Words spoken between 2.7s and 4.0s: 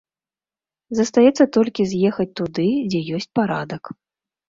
дзе ёсць парадак.